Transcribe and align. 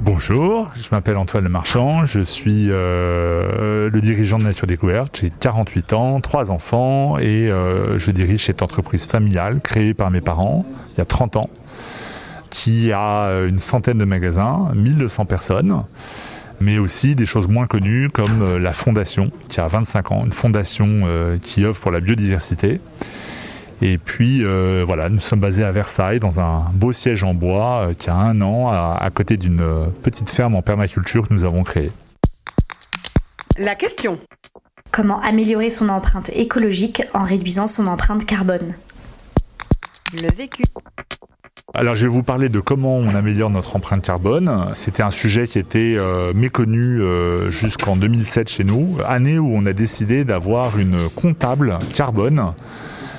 Bonjour, 0.00 0.70
je 0.74 0.88
m'appelle 0.90 1.18
Antoine 1.18 1.44
Le 1.44 1.50
Marchand, 1.50 2.06
je 2.06 2.20
suis 2.20 2.68
euh, 2.70 3.90
le 3.90 4.00
dirigeant 4.00 4.38
de 4.38 4.44
Nature 4.44 4.66
Découverte, 4.66 5.18
j'ai 5.20 5.30
48 5.30 5.92
ans, 5.92 6.20
3 6.22 6.50
enfants 6.50 7.18
et 7.18 7.50
euh, 7.50 7.98
je 7.98 8.10
dirige 8.12 8.46
cette 8.46 8.62
entreprise 8.62 9.04
familiale 9.04 9.60
créée 9.60 9.92
par 9.92 10.10
mes 10.10 10.22
parents 10.22 10.64
il 10.94 10.98
y 10.98 11.00
a 11.02 11.04
30 11.04 11.36
ans 11.36 11.50
qui 12.48 12.92
a 12.92 13.42
une 13.46 13.60
centaine 13.60 13.98
de 13.98 14.06
magasins, 14.06 14.70
1200 14.74 15.26
personnes 15.26 15.82
mais 16.60 16.78
aussi 16.78 17.14
des 17.14 17.26
choses 17.26 17.46
moins 17.46 17.66
connues 17.66 18.08
comme 18.08 18.40
euh, 18.40 18.58
la 18.58 18.72
Fondation, 18.72 19.30
qui 19.50 19.60
a 19.60 19.68
25 19.68 20.12
ans, 20.12 20.24
une 20.24 20.32
fondation 20.32 21.02
qui 21.42 21.66
œuvre 21.66 21.78
pour 21.78 21.90
la 21.90 22.00
biodiversité. 22.00 22.80
Et 23.82 23.98
puis 23.98 24.44
euh, 24.44 24.84
voilà, 24.86 25.08
nous 25.08 25.20
sommes 25.20 25.40
basés 25.40 25.64
à 25.64 25.72
Versailles 25.72 26.20
dans 26.20 26.40
un 26.40 26.64
beau 26.72 26.92
siège 26.92 27.24
en 27.24 27.34
bois 27.34 27.90
qui 27.98 28.08
a 28.08 28.14
un 28.14 28.40
an 28.40 28.68
à, 28.68 29.10
côté 29.14 29.36
d'une 29.36 29.62
petite 30.02 30.30
ferme 30.30 30.54
en 30.54 30.62
permaculture 30.62 31.28
que 31.28 31.34
nous 31.34 31.44
avons 31.44 31.62
créée. 31.62 31.92
La 33.58 33.74
question. 33.74 34.18
Comment 34.90 35.20
améliorer 35.20 35.68
son 35.68 35.88
empreinte 35.88 36.30
écologique 36.30 37.02
en 37.12 37.24
réduisant 37.24 37.66
son 37.66 37.86
empreinte 37.86 38.24
carbone? 38.24 38.74
Le 40.14 40.34
vécu. 40.34 40.62
Alors 41.74 41.94
je 41.94 42.06
vais 42.06 42.12
vous 42.12 42.22
parler 42.22 42.48
de 42.48 42.60
comment 42.60 42.96
on 42.96 43.14
améliore 43.14 43.50
notre 43.50 43.76
empreinte 43.76 44.02
carbone. 44.02 44.70
C'était 44.72 45.02
un 45.02 45.10
sujet 45.10 45.46
qui 45.46 45.58
était 45.58 45.96
euh, 45.96 46.32
méconnu 46.32 47.02
euh, 47.02 47.50
jusqu'en 47.50 47.96
2007 47.96 48.48
chez 48.48 48.64
nous, 48.64 48.96
année 49.06 49.38
où 49.38 49.50
on 49.54 49.66
a 49.66 49.74
décidé 49.74 50.24
d'avoir 50.24 50.78
une 50.78 50.96
comptable 51.10 51.78
carbone 51.94 52.54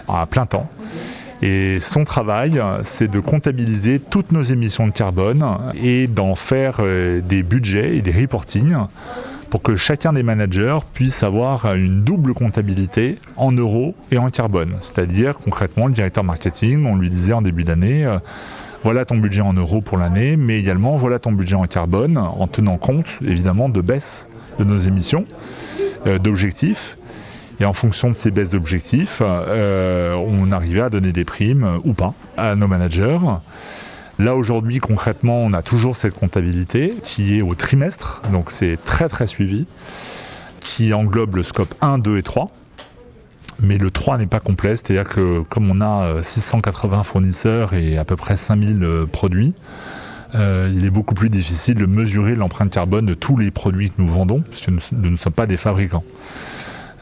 à 0.07 0.25
plein 0.25 0.45
temps. 0.45 0.69
Et 1.41 1.79
son 1.79 2.03
travail, 2.03 2.61
c'est 2.83 3.09
de 3.09 3.19
comptabiliser 3.19 3.99
toutes 3.99 4.31
nos 4.31 4.41
émissions 4.41 4.87
de 4.87 4.91
carbone 4.91 5.45
et 5.81 6.07
d'en 6.07 6.35
faire 6.35 6.77
euh, 6.79 7.21
des 7.21 7.43
budgets 7.43 7.95
et 7.95 8.01
des 8.01 8.11
reportings 8.11 8.75
pour 9.49 9.61
que 9.61 9.75
chacun 9.75 10.13
des 10.13 10.23
managers 10.23 10.79
puisse 10.93 11.23
avoir 11.23 11.73
une 11.75 12.03
double 12.03 12.33
comptabilité 12.33 13.17
en 13.37 13.51
euros 13.51 13.95
et 14.11 14.17
en 14.17 14.29
carbone. 14.29 14.73
C'est-à-dire 14.81 15.37
concrètement, 15.37 15.87
le 15.87 15.93
directeur 15.93 16.23
marketing, 16.23 16.85
on 16.85 16.95
lui 16.95 17.09
disait 17.09 17.33
en 17.33 17.41
début 17.41 17.63
d'année, 17.63 18.05
euh, 18.05 18.17
voilà 18.83 19.05
ton 19.05 19.17
budget 19.17 19.41
en 19.41 19.53
euros 19.53 19.81
pour 19.81 19.97
l'année, 19.97 20.37
mais 20.37 20.59
également 20.59 20.97
voilà 20.97 21.19
ton 21.19 21.31
budget 21.31 21.55
en 21.55 21.67
carbone, 21.67 22.17
en 22.17 22.47
tenant 22.47 22.77
compte 22.77 23.19
évidemment 23.25 23.69
de 23.69 23.81
baisse 23.81 24.27
de 24.59 24.63
nos 24.63 24.77
émissions, 24.77 25.25
euh, 26.07 26.17
d'objectifs. 26.17 26.97
Et 27.59 27.65
en 27.65 27.73
fonction 27.73 28.09
de 28.09 28.15
ces 28.15 28.29
baisses 28.29 28.51
d'objectifs, 28.51 29.21
euh, 29.21 30.13
on 30.13 30.51
arrivait 30.51 30.81
à 30.81 30.89
donner 30.89 31.11
des 31.11 31.25
primes 31.25 31.79
ou 31.83 31.93
pas 31.93 32.13
à 32.37 32.55
nos 32.55 32.67
managers. 32.67 33.17
Là 34.19 34.35
aujourd'hui 34.35 34.79
concrètement 34.79 35.39
on 35.41 35.53
a 35.53 35.61
toujours 35.61 35.95
cette 35.95 36.15
comptabilité 36.15 36.95
qui 37.03 37.37
est 37.37 37.41
au 37.41 37.53
trimestre, 37.53 38.23
donc 38.31 38.51
c'est 38.51 38.77
très 38.83 39.09
très 39.09 39.27
suivi, 39.27 39.67
qui 40.59 40.93
englobe 40.93 41.35
le 41.35 41.43
scope 41.43 41.73
1, 41.81 41.99
2 41.99 42.17
et 42.17 42.23
3. 42.23 42.51
Mais 43.59 43.79
le 43.79 43.89
3 43.89 44.19
n'est 44.19 44.27
pas 44.27 44.39
complet, 44.39 44.77
c'est-à-dire 44.77 45.05
que 45.05 45.41
comme 45.41 45.71
on 45.71 45.81
a 45.81 46.21
680 46.21 46.99
euh, 46.99 47.03
fournisseurs 47.03 47.73
et 47.73 47.97
à 47.97 48.05
peu 48.05 48.15
près 48.15 48.37
5000 48.37 48.83
euh, 48.83 49.05
produits, 49.07 49.53
il 50.35 50.85
est 50.85 50.91
beaucoup 50.91 51.15
plus 51.15 51.31
difficile 51.31 51.75
de 51.75 51.87
mesurer 51.87 52.35
l'empreinte 52.35 52.69
carbone 52.69 53.07
de 53.07 53.15
tous 53.15 53.37
les 53.37 53.49
produits 53.49 53.89
que 53.89 53.99
nous 53.99 54.09
vendons, 54.09 54.41
puisque 54.41 54.67
nous, 54.67 55.09
ne 55.09 55.15
sommes 55.15 55.33
pas 55.33 55.47
des 55.47 55.57
fabricants. 55.57 56.03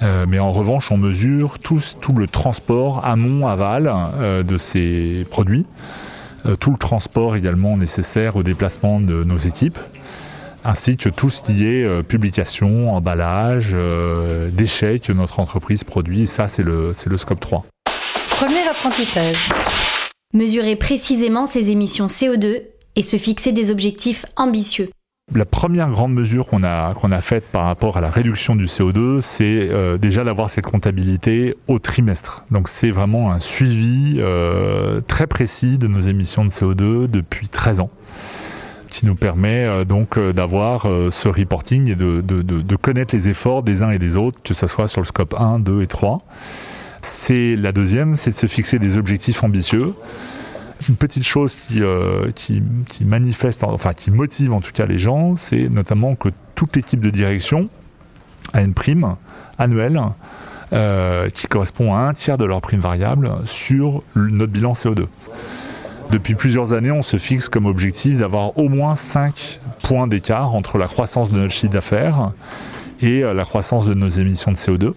Mais 0.02 0.40
en 0.40 0.52
revanche, 0.52 0.92
on 0.92 0.98
mesure 0.98 1.60
tout, 1.60 1.80
le 2.16 2.28
transport 2.28 3.06
amont-aval 3.06 4.44
de 4.46 4.58
ces 4.58 5.26
produits. 5.30 5.66
Euh, 6.46 6.56
tout 6.56 6.72
le 6.72 6.78
transport 6.78 7.36
également 7.36 7.76
nécessaire 7.76 8.36
au 8.36 8.44
déplacement 8.44 9.00
de 9.00 9.24
nos 9.24 9.38
équipes, 9.38 9.80
ainsi 10.64 10.96
que 10.96 11.10
tout 11.10 11.30
ce 11.30 11.42
qui 11.42 11.66
est 11.66 11.84
euh, 11.84 12.04
publication, 12.04 12.96
emballage, 12.96 13.72
euh, 13.74 14.50
déchets 14.52 15.00
que 15.00 15.12
notre 15.12 15.40
entreprise 15.40 15.84
produit. 15.84 16.24
Et 16.24 16.28
ça, 16.28 16.48
c'est 16.48 16.64
le, 16.64 16.94
le 17.06 17.18
scope 17.18 17.40
3. 17.40 17.66
Premier 18.30 18.68
apprentissage. 18.68 19.50
Mesurer 20.34 20.76
précisément 20.76 21.46
ses 21.46 21.72
émissions 21.72 22.08
CO2 22.08 22.62
et 22.96 23.02
se 23.02 23.18
fixer 23.18 23.52
des 23.52 23.72
objectifs 23.72 24.26
ambitieux. 24.36 24.90
La 25.34 25.46
première 25.46 25.90
grande 25.90 26.14
mesure 26.14 26.46
qu'on 26.46 26.62
a, 26.62 26.94
qu'on 26.94 27.12
a 27.12 27.20
faite 27.20 27.46
par 27.52 27.66
rapport 27.66 27.98
à 27.98 28.02
la 28.02 28.12
réduction 28.12 28.56
du 28.56 28.66
CO2, 28.66 29.22
c'est 29.22 29.70
euh, 29.72 29.98
déjà 29.98 30.24
d'avoir 30.24 30.52
cette 30.52 30.66
comptabilité 30.68 31.58
au 31.68 31.80
trimestre. 31.80 32.46
Donc 32.52 32.70
c'est 32.70 32.92
vraiment 32.92 33.32
un 33.32 33.40
suivi 33.40 34.18
euh, 34.20 35.02
très 35.08 35.26
précis 35.26 35.80
de 35.80 35.88
nos 35.88 36.02
émissions 36.02 36.46
de 36.46 36.52
CO2 36.52 37.08
depuis 37.10 37.50
13 37.50 37.80
ans 37.80 37.90
qui 38.92 39.08
nous 39.08 39.16
permet 39.16 39.66
euh, 39.66 39.84
donc 39.84 40.20
d'avoir 40.20 40.84
ce 41.10 41.28
reporting 41.28 41.90
et 41.90 41.96
de, 41.96 42.22
de, 42.22 42.76
connaître 42.76 43.16
les 43.16 43.28
efforts 43.28 43.64
des 43.64 43.82
uns 43.82 43.90
et 43.90 44.00
des 44.00 44.18
autres, 44.18 44.38
que 44.44 44.54
ce 44.54 44.68
soit 44.68 44.88
sur 44.88 45.02
le 45.02 45.08
scope 45.08 45.34
1, 45.38 45.58
2 45.58 45.82
et 45.82 45.88
3. 45.88 46.20
C'est 47.02 47.56
la 47.56 47.72
deuxième, 47.72 48.16
c'est 48.16 48.30
de 48.30 48.36
se 48.36 48.46
fixer 48.46 48.78
des 48.78 48.96
objectifs 48.96 49.44
ambitieux 49.44 49.96
une 50.90 50.96
petite 50.96 51.24
chose 51.24 51.56
qui, 51.56 51.82
euh, 51.82 52.32
manifeste, 53.02 53.64
enfin 53.64 53.94
qui 53.94 54.12
motive 54.12 54.54
en 54.54 54.62
tout 54.62 54.72
cas 54.72 54.86
les 54.86 55.00
gens, 55.00 55.36
c'est 55.36 55.70
notamment 55.70 56.16
que 56.16 56.30
toute 56.56 56.76
l'équipe 56.76 57.00
de 57.00 57.10
direction 57.10 57.70
a 58.54 58.62
une 58.62 58.74
prime 58.74 59.16
annuelle 59.58 60.02
euh, 60.74 61.30
qui 61.30 61.48
correspond 61.48 61.96
à 61.96 62.00
un 62.00 62.14
tiers 62.14 62.38
de 62.38 62.46
leur 62.46 62.62
prime 62.62 62.80
variable 62.80 63.32
sur 63.46 64.04
notre 64.16 64.52
bilan 64.52 64.74
CO2. 64.74 65.08
Depuis 66.12 66.36
plusieurs 66.36 66.74
années, 66.74 66.92
on 66.92 67.02
se 67.02 67.18
fixe 67.18 67.50
comme 67.50 67.66
objectif 67.66 68.20
d'avoir 68.20 68.58
au 68.58 68.70
moins 68.70 68.96
5 68.96 69.60
points 69.82 70.08
d'écart 70.08 70.54
entre 70.54 70.78
la 70.78 70.88
croissance 70.88 71.32
de 71.32 71.38
notre 71.38 71.54
chiffre 71.54 71.74
d'affaires 71.74 72.32
et 73.02 73.24
euh, 73.24 73.34
la 73.34 73.44
croissance 73.44 73.86
de 73.86 73.94
nos 73.94 74.10
émissions 74.10 74.52
de 74.52 74.58
CO2 74.58 74.94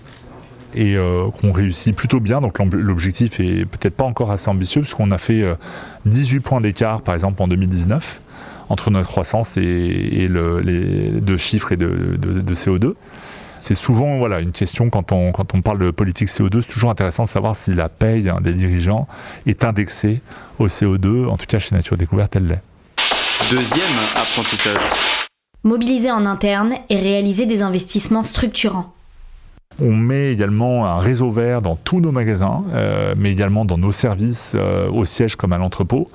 et 0.75 0.97
euh, 0.97 1.29
qu'on 1.31 1.53
réussit 1.53 1.95
plutôt 1.95 2.21
bien. 2.21 2.41
Donc 2.41 2.59
l'objectif 2.59 3.41
est 3.41 3.65
peut-être 3.65 3.97
pas 3.97 4.05
encore 4.05 4.31
assez 4.31 4.49
ambitieux 4.49 4.83
puisqu'on 4.83 5.11
a 5.11 5.19
fait 5.19 5.45
18 6.07 6.37
euh, 6.37 6.41
points 6.41 6.61
d'écart 6.61 7.03
par 7.03 7.15
exemple 7.15 7.43
en 7.43 7.49
2019 7.49 8.21
entre 8.69 8.91
notre 8.91 9.09
croissance 9.09 9.57
et, 9.57 9.63
les 9.63 11.21
deux 11.21 11.37
chiffres 11.39 11.73
et 11.73 11.77
de, 11.77 12.55
CO2. 12.55 12.95
C'est 13.61 13.75
souvent 13.75 14.19
voilà, 14.19 14.41
une 14.41 14.53
question 14.53 14.91
quand 14.91 15.11
on, 15.11 15.33
quand 15.33 15.55
on 15.55 15.63
parle 15.63 15.79
de 15.79 15.91
politique 15.91 16.29
CO2, 16.29 16.61
c'est 16.63 16.69
toujours 16.69 16.91
intéressant 16.91 17.25
de 17.25 17.29
savoir 17.29 17.57
si 17.57 17.73
la 17.73 17.89
paye 17.89 18.31
des 18.43 18.53
dirigeants 18.53 19.09
est 19.47 19.65
indexée 19.65 20.21
au 20.59 20.69
CO2. 20.69 21.27
En 21.27 21.37
tout 21.37 21.47
cas, 21.47 21.59
chez 21.59 21.75
Nature 21.75 21.97
Découverte, 21.97 22.37
elle 22.37 22.47
l'est. 22.47 22.63
Deuxième 23.51 23.97
apprentissage. 24.15 24.81
Mobiliser 25.65 26.11
en 26.11 26.27
interne 26.27 26.75
et 26.89 26.97
réaliser 26.97 27.47
des 27.47 27.63
investissements 27.63 28.23
structurants. 28.23 28.93
On 29.81 29.95
met 29.95 30.33
également 30.33 30.87
un 30.87 30.99
réseau 30.99 31.31
vert 31.31 31.63
dans 31.63 31.77
tous 31.77 32.01
nos 32.01 32.11
magasins, 32.11 32.65
euh, 32.73 33.15
mais 33.17 33.31
également 33.31 33.65
dans 33.65 33.79
nos 33.79 33.93
services 33.93 34.55
euh, 34.57 34.91
au 34.91 35.05
siège 35.05 35.37
comme 35.37 35.53
à 35.53 35.59
l'entrepôt, 35.59 36.11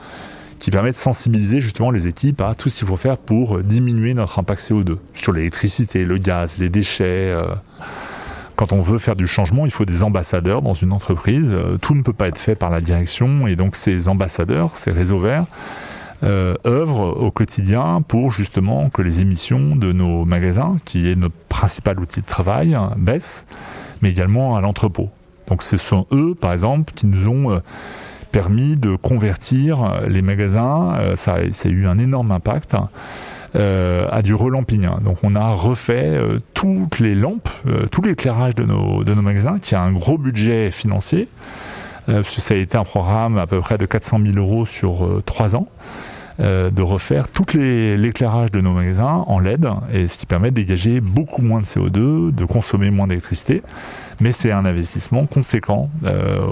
qui 0.59 0.69
permet 0.69 0.91
de 0.91 0.97
sensibiliser 0.97 1.61
justement 1.61 1.89
les 1.89 2.05
équipes 2.07 2.41
à 2.41 2.55
tout 2.55 2.67
ce 2.67 2.75
qu'il 2.75 2.87
faut 2.87 2.97
faire 2.97 3.17
pour 3.17 3.59
diminuer 3.63 4.13
notre 4.15 4.37
impact 4.39 4.61
CO2 4.61 4.97
sur 5.13 5.31
l'électricité, 5.31 6.03
le 6.03 6.17
gaz, 6.17 6.57
les 6.57 6.67
déchets. 6.67 7.31
Euh. 7.31 7.55
Quand 8.57 8.73
on 8.73 8.81
veut 8.81 8.99
faire 8.99 9.15
du 9.15 9.27
changement, 9.27 9.65
il 9.65 9.71
faut 9.71 9.85
des 9.85 10.03
ambassadeurs 10.03 10.61
dans 10.61 10.73
une 10.73 10.91
entreprise. 10.91 11.55
Tout 11.81 11.95
ne 11.95 12.01
peut 12.01 12.13
pas 12.13 12.27
être 12.27 12.37
fait 12.37 12.55
par 12.55 12.69
la 12.69 12.81
direction 12.81 13.47
et 13.47 13.55
donc 13.55 13.75
ces 13.75 14.09
ambassadeurs, 14.09 14.75
ces 14.75 14.91
réseaux 14.91 15.17
verts, 15.17 15.45
euh, 16.23 16.55
œuvre 16.65 17.17
au 17.21 17.31
quotidien 17.31 18.01
pour 18.07 18.31
justement 18.31 18.89
que 18.89 19.01
les 19.01 19.19
émissions 19.19 19.75
de 19.75 19.91
nos 19.91 20.23
magasins, 20.23 20.77
qui 20.85 21.09
est 21.09 21.15
notre 21.15 21.35
principal 21.49 21.99
outil 21.99 22.21
de 22.21 22.25
travail, 22.25 22.77
baissent, 22.95 23.45
mais 24.01 24.11
également 24.11 24.55
à 24.55 24.61
l'entrepôt. 24.61 25.09
Donc 25.49 25.63
ce 25.63 25.75
sont 25.75 26.07
eux, 26.13 26.33
par 26.33 26.53
exemple, 26.53 26.93
qui 26.93 27.07
nous 27.07 27.27
ont 27.27 27.51
euh, 27.51 27.59
permis 28.31 28.77
de 28.77 28.95
convertir 28.95 30.01
les 30.07 30.21
magasins, 30.21 30.95
euh, 30.95 31.15
ça, 31.17 31.33
a 31.35 31.67
eu 31.67 31.87
un 31.87 31.99
énorme 31.99 32.31
impact, 32.31 32.75
à 33.55 34.21
du 34.23 34.33
relamping. 34.33 34.87
Donc 35.03 35.17
on 35.21 35.35
a 35.35 35.53
refait 35.53 36.19
toutes 36.55 36.97
les 36.97 37.13
lampes, 37.13 37.49
tout 37.91 38.01
l'éclairage 38.01 38.55
de 38.55 38.63
nos, 38.63 39.03
de 39.03 39.13
nos 39.13 39.21
magasins, 39.21 39.59
qui 39.59 39.75
a 39.75 39.81
un 39.83 39.91
gros 39.91 40.17
budget 40.17 40.71
financier 40.71 41.27
ça 42.07 42.53
a 42.53 42.57
été 42.57 42.77
un 42.77 42.83
programme 42.83 43.37
à 43.37 43.45
peu 43.45 43.59
près 43.59 43.77
de 43.77 43.85
400 43.85 44.19
000 44.25 44.37
euros 44.37 44.65
sur 44.65 45.07
trois 45.25 45.55
ans. 45.55 45.67
De 46.39 46.81
refaire 46.81 47.27
tout 47.27 47.45
l'éclairage 47.53 48.51
de 48.51 48.61
nos 48.61 48.71
magasins 48.71 49.23
en 49.27 49.39
LED, 49.39 49.67
et 49.91 50.07
ce 50.07 50.17
qui 50.17 50.25
permet 50.25 50.51
de 50.51 50.55
dégager 50.55 51.01
beaucoup 51.01 51.41
moins 51.41 51.61
de 51.61 51.65
CO2, 51.65 52.33
de 52.33 52.45
consommer 52.45 52.89
moins 52.89 53.07
d'électricité, 53.07 53.61
mais 54.19 54.31
c'est 54.31 54.51
un 54.51 54.65
investissement 54.65 55.25
conséquent 55.25 55.89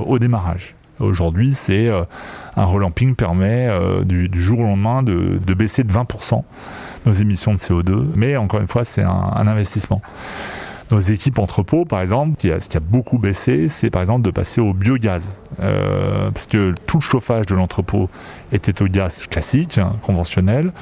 au 0.06 0.20
démarrage. 0.20 0.76
Aujourd'hui, 1.00 1.54
c'est 1.56 1.90
un 2.56 2.66
relamping 2.66 3.16
permet 3.16 3.70
du, 4.06 4.30
jour 4.34 4.60
au 4.60 4.64
lendemain 4.64 5.02
de, 5.04 5.40
de 5.46 5.54
baisser 5.54 5.84
de 5.84 5.92
20% 5.92 6.44
nos 7.06 7.14
émissions 7.14 7.54
de 7.54 7.58
CO2, 7.58 8.06
mais 8.16 8.38
encore 8.38 8.62
une 8.62 8.68
fois, 8.68 8.86
c'est 8.86 9.04
un, 9.04 9.48
investissement. 9.48 10.02
Nos 10.92 11.00
équipes 11.00 11.40
entrepôts, 11.40 11.86
par 11.86 12.02
exemple, 12.02 12.36
ce 12.42 12.68
qui 12.68 12.76
a 12.76 12.82
beaucoup 12.82 13.18
baissé, 13.18 13.70
c'est 13.70 13.90
par 13.90 14.02
exemple 14.02 14.24
de 14.24 14.32
passer 14.32 14.60
au 14.60 14.74
biogaz. 14.74 15.40
Euh, 15.62 16.30
parce 16.32 16.48
que 16.48 16.76
tout 16.86 16.98
le 16.98 17.02
chauffage 17.02 17.46
de 17.46 17.56
l'entrepôt 17.56 18.10
était 18.52 18.82
au 18.82 18.88
gaz 18.88 19.26
classique, 19.28 19.78
hein, 19.78 19.96
conventionnel. 20.02 20.74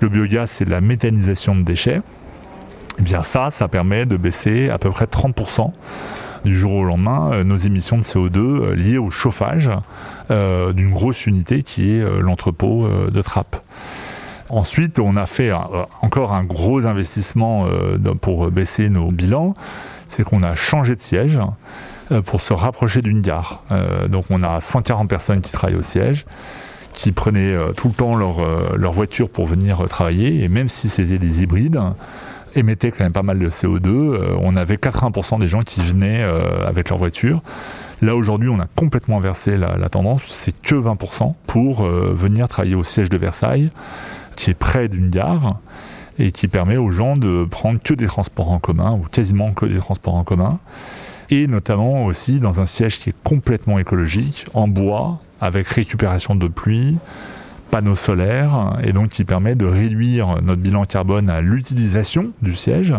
Le 0.00 0.08
biogaz, 0.08 0.48
c'est 0.50 0.68
la 0.68 0.80
méthanisation 0.80 1.56
de 1.56 1.62
déchets. 1.62 1.96
Et 1.96 3.00
eh 3.00 3.02
bien 3.02 3.24
ça, 3.24 3.50
ça 3.50 3.66
permet 3.66 4.06
de 4.06 4.16
baisser 4.16 4.70
à 4.70 4.78
peu 4.78 4.90
près 4.90 5.06
30% 5.06 5.72
du 6.44 6.56
jour 6.56 6.72
au 6.72 6.84
lendemain 6.84 7.32
euh, 7.32 7.44
nos 7.44 7.56
émissions 7.56 7.98
de 7.98 8.02
CO2 8.02 8.38
euh, 8.38 8.74
liées 8.76 8.98
au 8.98 9.10
chauffage 9.10 9.70
d'une 10.30 10.90
grosse 10.90 11.26
unité 11.26 11.62
qui 11.62 11.96
est 11.96 12.20
l'entrepôt 12.20 12.86
de 12.86 13.22
Trappes. 13.22 13.56
Ensuite, 14.50 14.98
on 14.98 15.16
a 15.16 15.26
fait 15.26 15.52
encore 16.00 16.32
un 16.32 16.44
gros 16.44 16.86
investissement 16.86 17.66
euh, 17.66 17.98
pour 18.20 18.50
baisser 18.50 18.88
nos 18.88 19.10
bilans, 19.10 19.54
c'est 20.06 20.24
qu'on 20.24 20.42
a 20.42 20.54
changé 20.54 20.96
de 20.96 21.00
siège 21.02 21.38
euh, 22.12 22.22
pour 22.22 22.40
se 22.40 22.54
rapprocher 22.54 23.02
d'une 23.02 23.20
gare. 23.20 23.62
Euh, 23.72 24.08
donc 24.08 24.24
on 24.30 24.42
a 24.42 24.60
140 24.60 25.08
personnes 25.08 25.42
qui 25.42 25.52
travaillent 25.52 25.76
au 25.76 25.82
siège, 25.82 26.24
qui 26.94 27.12
prenaient 27.12 27.54
tout 27.76 27.88
le 27.88 27.94
temps 27.94 28.16
leur, 28.16 28.92
voiture 28.92 29.28
pour 29.28 29.46
venir 29.46 29.84
travailler, 29.88 30.42
et 30.42 30.48
même 30.48 30.68
si 30.68 30.88
c'était 30.88 31.18
des 31.18 31.42
hybrides, 31.42 31.78
émettaient 32.56 32.90
quand 32.90 33.04
même 33.04 33.12
pas 33.12 33.22
mal 33.22 33.38
de 33.38 33.50
CO2. 33.50 34.36
on 34.40 34.56
avait 34.56 34.76
80% 34.76 35.38
des 35.38 35.46
gens 35.46 35.60
qui 35.60 35.80
venaient 35.80 36.24
avec 36.66 36.88
leur 36.88 36.98
voiture. 36.98 37.40
Là 38.02 38.16
aujourd'hui, 38.16 38.48
on 38.48 38.58
a 38.58 38.66
complètement 38.74 39.18
inversé 39.18 39.56
la 39.56 39.88
tendance, 39.88 40.22
c'est 40.26 40.50
que 40.60 40.74
20% 40.74 41.34
pour 41.46 41.84
venir 41.84 42.48
travailler 42.48 42.74
au 42.74 42.82
siège 42.82 43.10
de 43.10 43.16
Versailles 43.16 43.70
qui 44.38 44.50
est 44.50 44.54
près 44.54 44.88
d'une 44.88 45.08
gare 45.08 45.58
et 46.18 46.32
qui 46.32 46.48
permet 46.48 46.76
aux 46.76 46.90
gens 46.90 47.16
de 47.16 47.44
prendre 47.44 47.80
que 47.82 47.92
des 47.92 48.06
transports 48.06 48.50
en 48.50 48.58
commun 48.58 48.92
ou 48.92 49.06
quasiment 49.10 49.52
que 49.52 49.66
des 49.66 49.78
transports 49.78 50.14
en 50.14 50.24
commun. 50.24 50.58
Et 51.30 51.46
notamment 51.46 52.06
aussi 52.06 52.40
dans 52.40 52.60
un 52.60 52.66
siège 52.66 52.98
qui 53.00 53.10
est 53.10 53.16
complètement 53.22 53.78
écologique, 53.78 54.46
en 54.54 54.66
bois, 54.66 55.18
avec 55.40 55.68
récupération 55.68 56.34
de 56.34 56.48
pluie, 56.48 56.96
panneaux 57.70 57.96
solaires, 57.96 58.78
et 58.82 58.92
donc 58.92 59.10
qui 59.10 59.24
permet 59.24 59.54
de 59.54 59.66
réduire 59.66 60.40
notre 60.40 60.62
bilan 60.62 60.86
carbone 60.86 61.28
à 61.28 61.40
l'utilisation 61.40 62.30
du 62.40 62.54
siège, 62.54 62.94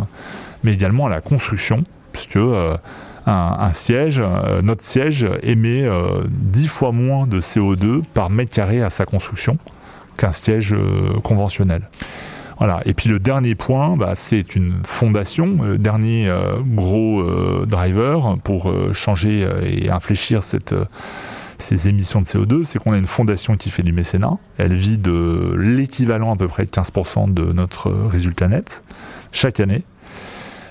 mais 0.63 0.73
également 0.73 1.07
à 1.07 1.09
la 1.09 1.21
construction, 1.21 1.83
puisque 2.11 2.35
euh, 2.35 2.77
un, 3.25 3.73
siège, 3.73 4.21
euh, 4.23 4.61
notre 4.61 4.83
siège 4.83 5.25
émet 5.41 5.83
euh, 5.83 6.23
dix 6.29 6.63
10 6.63 6.67
fois 6.67 6.91
moins 6.91 7.25
de 7.25 7.41
CO2 7.41 8.03
par 8.13 8.29
mètre 8.29 8.51
carré 8.51 8.83
à 8.83 8.89
sa 8.89 9.05
construction 9.05 9.57
qu'un 10.19 10.33
siège 10.33 10.73
euh, 10.73 11.19
conventionnel. 11.23 11.81
Voilà. 12.57 12.81
Et 12.85 12.93
puis 12.93 13.09
le 13.09 13.19
dernier 13.19 13.55
point, 13.55 13.95
bah, 13.95 14.13
c'est 14.15 14.55
une 14.55 14.81
fondation, 14.85 15.63
le 15.63 15.77
dernier 15.77 16.27
euh, 16.27 16.57
gros 16.61 17.21
euh, 17.21 17.65
driver 17.65 18.37
pour 18.43 18.71
changer 18.93 19.47
et 19.63 19.89
infléchir 19.89 20.41
ces 20.43 21.87
émissions 21.87 22.21
de 22.21 22.25
CO2, 22.25 22.65
c'est 22.65 22.79
qu'on 22.79 22.91
a 22.91 22.97
une 22.97 23.07
fondation 23.07 23.55
qui 23.55 23.69
fait 23.69 23.83
du 23.83 23.93
mécénat. 23.93 24.37
Elle 24.57 24.75
vit 24.75 24.97
de 24.97 25.55
l'équivalent 25.57 26.33
à 26.33 26.35
peu 26.35 26.47
près 26.47 26.65
de 26.65 26.69
15% 26.69 27.33
de 27.33 27.53
notre 27.53 27.89
résultat 27.91 28.49
net 28.49 28.83
chaque 29.31 29.61
année. 29.61 29.83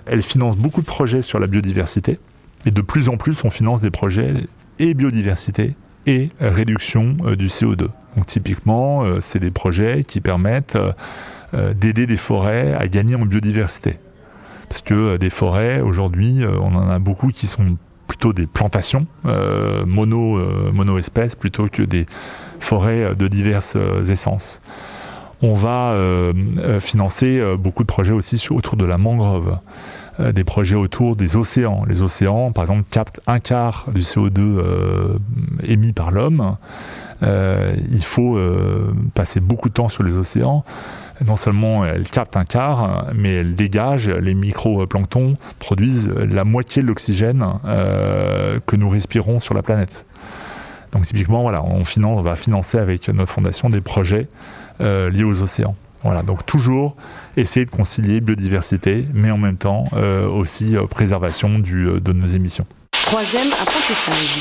Elle 0.05 0.23
finance 0.23 0.57
beaucoup 0.57 0.83
de 0.83 0.87
projets 0.87 1.23
sur 1.23 1.39
la 1.39 1.47
biodiversité. 1.47 2.19
Et 2.67 2.71
de 2.71 2.83
plus 2.83 3.09
en 3.09 3.17
plus, 3.17 3.45
on 3.45 3.51
finance 3.51 3.81
des 3.81 3.91
projets 3.91 4.35
et 4.79 4.93
biodiversité 4.93 5.75
et 6.07 6.31
réduction 6.41 7.17
du 7.37 7.49
CO2. 7.49 7.89
Donc 8.19 8.27
typiquement, 8.27 9.05
euh, 9.05 9.19
c'est 9.21 9.39
des 9.39 9.53
projets 9.53 10.03
qui 10.03 10.21
permettent 10.21 10.75
euh, 10.75 10.93
euh, 11.55 11.73
d'aider 11.73 12.05
des 12.05 12.17
forêts 12.17 12.75
à 12.75 12.89
gagner 12.89 13.15
en 13.15 13.25
biodiversité. 13.25 14.01
Parce 14.69 14.83
que 14.83 15.17
des 15.19 15.31
forêts, 15.31 15.81
aujourd'hui, 15.81 16.43
on 16.45 16.75
en 16.75 16.91
a 16.91 16.99
beaucoup 16.99 17.29
qui 17.29 17.47
sont 17.47 17.79
plutôt 18.07 18.35
des 18.35 18.47
plantations 18.47 19.07
mono, 19.87 20.39
mono-espèces 20.73 21.37
plutôt 21.37 21.69
que 21.69 21.83
des 21.83 22.05
forêts 22.61 23.15
de 23.15 23.29
diverses 23.29 23.79
essences. 24.11 24.61
On 25.41 25.55
va 25.55 25.97
financer 26.81 27.43
beaucoup 27.59 27.83
de 27.83 27.87
projets 27.87 28.13
aussi 28.13 28.47
autour 28.51 28.77
de 28.77 28.85
la 28.85 28.99
mangrove, 28.99 29.59
des 30.19 30.45
projets 30.45 30.75
autour 30.75 31.17
des 31.17 31.37
océans. 31.37 31.85
Les 31.87 32.03
océans, 32.03 32.53
par 32.53 32.65
exemple, 32.65 32.85
captent 32.91 33.21
un 33.27 33.39
quart 33.39 33.87
du 33.95 34.01
CO2 34.01 35.19
émis 35.63 35.93
par 35.93 36.11
l'homme. 36.11 36.57
Euh, 37.23 37.75
il 37.91 38.05
faut 38.05 38.37
euh, 38.37 38.93
passer 39.15 39.41
beaucoup 39.41 39.69
de 39.69 39.75
temps 39.75 39.89
sur 39.89 40.03
les 40.03 40.17
océans. 40.17 40.65
Non 41.27 41.37
seulement 41.37 41.85
elles 41.85 42.09
captent 42.09 42.37
un 42.37 42.45
quart, 42.45 43.07
mais 43.15 43.35
elles 43.35 43.57
dégagent, 43.57 44.09
les 44.09 44.35
micro-planctons 44.35 45.37
produisent 45.59 46.09
la 46.09 46.45
moitié 46.45 46.81
de 46.81 46.87
l'oxygène 46.87 47.45
euh, 47.65 48.61
que 48.67 48.77
nous 48.77 48.89
respirons 48.89 49.41
sur 49.41 49.55
la 49.55 49.63
planète. 49.63 50.07
Donc 50.93 51.07
typiquement, 51.07 51.45
on 51.45 52.23
va 52.23 52.37
financer 52.37 52.79
avec 52.79 53.09
notre 53.09 53.33
fondation 53.33 53.69
des 53.69 53.81
projets 53.81 54.29
liés 54.81 55.25
aux 55.25 55.43
océans. 55.43 55.75
Voilà, 56.03 56.23
donc 56.23 56.47
toujours 56.47 56.97
essayer 57.37 57.67
de 57.67 57.71
concilier 57.71 58.21
biodiversité, 58.21 59.07
mais 59.15 59.31
en 59.31 59.39
même 59.39 59.57
temps 59.57 59.85
aussi 60.33 60.77
préservation 60.91 61.59
du, 61.59 61.87
de 62.01 62.13
nos 62.13 62.29
émissions. 62.29 62.67
Troisième 62.93 63.53
apprentissage 63.53 64.39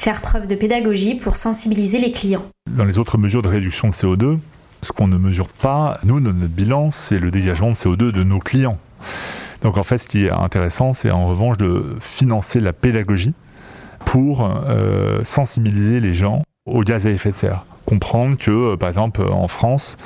faire 0.00 0.22
preuve 0.22 0.46
de 0.46 0.54
pédagogie 0.54 1.14
pour 1.14 1.36
sensibiliser 1.36 1.98
les 1.98 2.10
clients. 2.10 2.46
Dans 2.70 2.84
les 2.84 2.98
autres 2.98 3.18
mesures 3.18 3.42
de 3.42 3.48
réduction 3.48 3.88
de 3.88 3.92
CO2, 3.92 4.38
ce 4.80 4.92
qu'on 4.92 5.08
ne 5.08 5.18
mesure 5.18 5.48
pas, 5.48 5.98
nous, 6.04 6.20
dans 6.20 6.32
notre 6.32 6.52
bilan, 6.52 6.90
c'est 6.90 7.18
le 7.18 7.30
dégagement 7.30 7.68
de 7.68 7.74
CO2 7.74 8.10
de 8.10 8.22
nos 8.22 8.38
clients. 8.38 8.78
Donc 9.60 9.76
en 9.76 9.82
fait, 9.82 9.98
ce 9.98 10.06
qui 10.06 10.24
est 10.24 10.30
intéressant, 10.30 10.94
c'est 10.94 11.10
en 11.10 11.26
revanche 11.26 11.58
de 11.58 11.96
financer 12.00 12.60
la 12.60 12.72
pédagogie 12.72 13.34
pour 14.06 14.42
euh, 14.42 15.22
sensibiliser 15.22 16.00
les 16.00 16.14
gens 16.14 16.44
au 16.64 16.82
gaz 16.82 17.06
à 17.06 17.10
effet 17.10 17.32
de 17.32 17.36
serre. 17.36 17.66
Comprendre 17.84 18.38
que, 18.38 18.50
euh, 18.50 18.76
par 18.78 18.88
exemple, 18.88 19.20
en 19.22 19.48
France, 19.48 19.98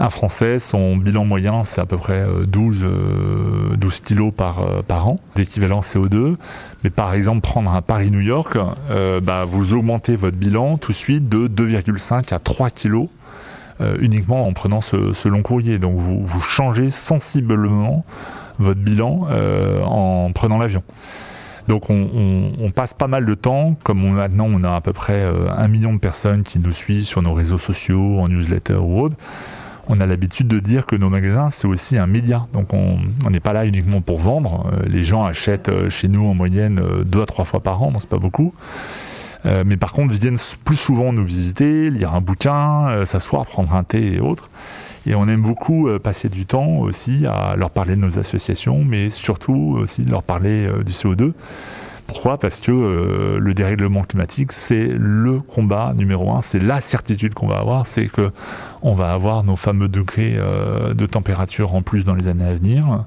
un 0.00 0.08
Français, 0.08 0.58
son 0.58 0.96
bilan 0.96 1.26
moyen, 1.26 1.62
c'est 1.62 1.80
à 1.80 1.86
peu 1.86 1.98
près 1.98 2.24
12, 2.46 2.80
euh, 2.82 3.76
12 3.76 3.94
euh, 3.94 4.06
kilos 4.06 4.32
par, 4.34 4.60
euh, 4.60 4.82
par 4.82 5.06
an 5.06 5.16
d'équivalent 5.36 5.80
CO2. 5.80 6.36
Mais 6.82 6.90
par 6.90 7.12
exemple, 7.12 7.42
prendre 7.42 7.70
un 7.70 7.82
Paris-New 7.82 8.20
York, 8.20 8.56
bah, 9.22 9.44
vous 9.44 9.74
augmentez 9.74 10.16
votre 10.16 10.38
bilan 10.38 10.78
tout 10.78 10.92
de 10.92 10.96
suite 10.96 11.28
de 11.28 11.46
2,5 11.46 12.32
à 12.32 12.38
3 12.38 12.70
kilos 12.70 13.08
uniquement 14.00 14.46
en 14.46 14.52
prenant 14.54 14.80
ce, 14.80 15.28
long 15.28 15.42
courrier. 15.42 15.78
Donc 15.78 15.98
vous, 15.98 16.24
vous, 16.24 16.40
changez 16.40 16.90
sensiblement 16.90 18.04
votre 18.58 18.80
bilan 18.80 19.26
en 19.84 20.32
prenant 20.32 20.56
l'avion. 20.56 20.82
Donc 21.68 21.90
on, 21.90 22.70
passe 22.74 22.94
pas 22.94 23.06
mal 23.06 23.26
de 23.26 23.34
temps, 23.34 23.76
comme 23.84 24.10
maintenant 24.12 24.46
on 24.48 24.64
a 24.64 24.74
à 24.74 24.80
peu 24.80 24.94
près 24.94 25.22
un 25.54 25.68
million 25.68 25.92
de 25.92 25.98
personnes 25.98 26.44
qui 26.44 26.58
nous 26.58 26.72
suivent 26.72 27.04
sur 27.04 27.20
nos 27.20 27.34
réseaux 27.34 27.58
sociaux, 27.58 28.20
en 28.20 28.28
newsletter 28.28 28.76
ou 28.76 29.02
autre 29.02 29.16
on 29.90 30.00
a 30.00 30.06
l'habitude 30.06 30.46
de 30.46 30.60
dire 30.60 30.86
que 30.86 30.94
nos 30.94 31.10
magasins, 31.10 31.50
c'est 31.50 31.66
aussi 31.66 31.98
un 31.98 32.06
média. 32.06 32.46
Donc 32.52 32.72
on 32.72 33.30
n'est 33.30 33.40
pas 33.40 33.52
là 33.52 33.66
uniquement 33.66 34.00
pour 34.00 34.18
vendre. 34.18 34.70
Euh, 34.72 34.86
les 34.88 35.02
gens 35.02 35.24
achètent 35.24 35.68
euh, 35.68 35.90
chez 35.90 36.06
nous 36.06 36.24
en 36.26 36.34
moyenne 36.34 36.78
euh, 36.78 37.02
deux 37.02 37.20
à 37.20 37.26
trois 37.26 37.44
fois 37.44 37.60
par 37.60 37.82
an, 37.82 37.92
c'est 37.98 38.08
pas 38.08 38.18
beaucoup. 38.18 38.54
mais 39.44 39.76
par 39.78 39.92
contre, 39.92 40.14
viennent 40.14 40.38
plus 40.64 40.76
souvent 40.76 41.12
nous 41.12 41.24
visiter, 41.24 41.90
lire 41.90 42.14
un 42.14 42.20
bouquin, 42.20 43.04
s'asseoir, 43.06 43.46
prendre 43.46 43.74
un 43.74 43.84
thé 43.84 44.12
et 44.12 44.20
autres. 44.20 44.50
Et 45.06 45.14
on 45.14 45.26
aime 45.28 45.40
beaucoup 45.40 45.88
passer 45.98 46.28
du 46.28 46.44
temps 46.44 46.76
aussi 46.80 47.24
à 47.26 47.56
leur 47.56 47.70
parler 47.70 47.96
de 47.96 48.02
nos 48.02 48.18
associations, 48.18 48.84
mais 48.84 49.08
surtout 49.08 49.78
aussi 49.80 50.02
de 50.02 50.10
leur 50.10 50.22
parler 50.22 50.68
du 50.84 50.92
CO2. 50.92 51.32
Pourquoi? 52.10 52.38
Parce 52.38 52.58
que 52.58 52.72
euh, 52.72 53.38
le 53.38 53.54
dérèglement 53.54 54.02
climatique, 54.02 54.50
c'est 54.50 54.88
le 54.88 55.38
combat 55.38 55.92
numéro 55.94 56.32
un, 56.32 56.42
c'est 56.42 56.58
la 56.58 56.80
certitude 56.80 57.34
qu'on 57.34 57.46
va 57.46 57.58
avoir, 57.58 57.86
c'est 57.86 58.06
que 58.06 58.32
on 58.82 58.94
va 58.94 59.12
avoir 59.12 59.44
nos 59.44 59.54
fameux 59.54 59.86
degrés 59.86 60.34
euh, 60.36 60.92
de 60.92 61.06
température 61.06 61.72
en 61.72 61.82
plus 61.82 62.04
dans 62.04 62.16
les 62.16 62.26
années 62.26 62.44
à 62.44 62.52
venir, 62.52 63.04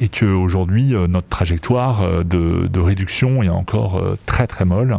et 0.00 0.08
qu'aujourd'hui, 0.08 0.96
euh, 0.96 1.06
notre 1.06 1.28
trajectoire 1.28 2.24
de, 2.24 2.80
réduction 2.80 3.40
est 3.44 3.50
encore 3.50 4.02
très 4.26 4.48
très 4.48 4.64
molle. 4.64 4.96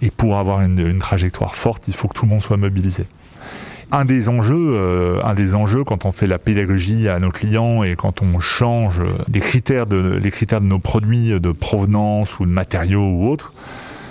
Et 0.00 0.10
pour 0.10 0.38
avoir 0.38 0.62
une 0.62 0.98
trajectoire 0.98 1.54
forte, 1.54 1.86
il 1.86 1.94
faut 1.94 2.08
que 2.08 2.14
tout 2.14 2.24
le 2.24 2.30
monde 2.30 2.40
soit 2.40 2.56
mobilisé 2.56 3.04
un 3.90 4.04
des 4.04 4.28
enjeux, 4.28 4.72
euh, 4.74 5.20
un 5.24 5.34
des 5.34 5.54
enjeux 5.54 5.84
quand 5.84 6.04
on 6.04 6.12
fait 6.12 6.26
la 6.26 6.38
pédagogie 6.38 7.08
à 7.08 7.18
nos 7.18 7.30
clients 7.30 7.82
et 7.82 7.96
quand 7.96 8.22
on 8.22 8.38
change 8.38 9.00
les 9.32 9.40
critères 9.40 9.86
de, 9.86 10.18
les 10.22 10.30
critères 10.30 10.60
de 10.60 10.66
nos 10.66 10.78
produits 10.78 11.40
de 11.40 11.52
provenance 11.52 12.38
ou 12.38 12.46
de 12.46 12.50
matériaux 12.50 13.08
ou 13.08 13.28
autres, 13.28 13.52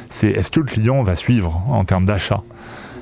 c'est 0.10 0.30
est-ce 0.30 0.52
que 0.52 0.60
le 0.60 0.66
client 0.66 1.04
va 1.04 1.16
suivre 1.16 1.62
en 1.70 1.86
termes 1.86 2.06
d'achat? 2.06 2.42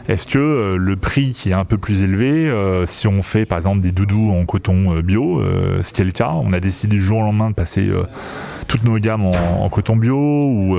Est-ce 0.07 0.27
que 0.27 0.37
euh, 0.37 0.77
le 0.77 0.95
prix 0.95 1.33
qui 1.33 1.49
est 1.49 1.53
un 1.53 1.65
peu 1.65 1.77
plus 1.77 2.03
élevé, 2.03 2.47
euh, 2.47 2.85
si 2.85 3.07
on 3.07 3.23
fait 3.23 3.45
par 3.45 3.57
exemple 3.57 3.81
des 3.81 3.91
doudous 3.91 4.31
en 4.31 4.45
coton 4.45 4.95
euh, 4.95 5.01
bio, 5.01 5.41
ce 5.81 5.93
qui 5.93 6.01
est 6.01 6.05
le 6.05 6.11
cas, 6.11 6.31
on 6.33 6.53
a 6.53 6.59
décidé 6.59 6.95
du 6.95 7.01
jour 7.01 7.19
au 7.19 7.23
lendemain 7.23 7.49
de 7.49 7.55
passer 7.55 7.89
toutes 8.67 8.83
nos 8.83 8.97
gammes 8.99 9.25
en, 9.25 9.67
coton 9.69 9.95
bio 9.95 10.15
ou, 10.15 10.77